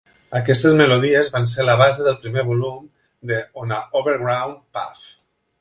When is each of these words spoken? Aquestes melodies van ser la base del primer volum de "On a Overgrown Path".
Aquestes 0.37 0.77
melodies 0.79 1.29
van 1.35 1.45
ser 1.51 1.67
la 1.67 1.75
base 1.83 2.07
del 2.07 2.17
primer 2.25 2.45
volum 2.49 2.81
de 3.33 3.41
"On 3.65 3.77
a 3.79 3.81
Overgrown 4.01 4.61
Path". 4.79 5.09